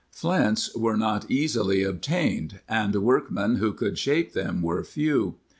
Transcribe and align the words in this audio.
Flints 0.09 0.75
were 0.75 0.97
not 0.97 1.29
easily 1.29 1.83
obtained 1.83 2.59
and 2.67 2.95
workmen 2.95 3.57
who 3.57 3.71
could 3.71 3.99
shape 3.99 4.33
them 4.33 4.63
were 4.63 4.83
few. 4.83 5.35